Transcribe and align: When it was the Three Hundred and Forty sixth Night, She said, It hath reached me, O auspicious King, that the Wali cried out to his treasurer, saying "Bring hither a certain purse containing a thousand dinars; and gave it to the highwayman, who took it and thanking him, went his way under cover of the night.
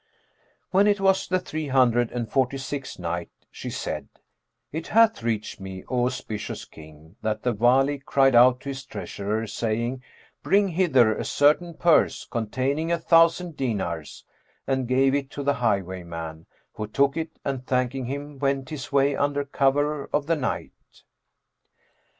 When 0.71 0.87
it 0.87 0.99
was 0.99 1.27
the 1.27 1.39
Three 1.39 1.67
Hundred 1.67 2.11
and 2.11 2.27
Forty 2.27 2.57
sixth 2.57 2.97
Night, 2.97 3.29
She 3.51 3.69
said, 3.69 4.07
It 4.71 4.87
hath 4.87 5.21
reached 5.21 5.59
me, 5.59 5.83
O 5.89 6.07
auspicious 6.07 6.65
King, 6.65 7.17
that 7.21 7.43
the 7.43 7.53
Wali 7.53 7.99
cried 7.99 8.33
out 8.33 8.61
to 8.61 8.69
his 8.69 8.83
treasurer, 8.83 9.45
saying 9.45 10.01
"Bring 10.41 10.69
hither 10.69 11.13
a 11.15 11.23
certain 11.23 11.75
purse 11.75 12.25
containing 12.25 12.91
a 12.91 12.97
thousand 12.97 13.55
dinars; 13.55 14.23
and 14.65 14.87
gave 14.87 15.13
it 15.13 15.29
to 15.29 15.43
the 15.43 15.53
highwayman, 15.61 16.47
who 16.73 16.87
took 16.87 17.15
it 17.15 17.37
and 17.45 17.67
thanking 17.67 18.05
him, 18.05 18.39
went 18.39 18.69
his 18.71 18.91
way 18.91 19.15
under 19.15 19.45
cover 19.45 20.09
of 20.11 20.25
the 20.25 20.35
night. 20.35 20.73